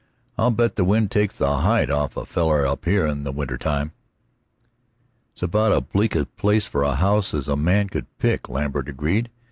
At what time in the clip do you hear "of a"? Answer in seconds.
2.17-2.25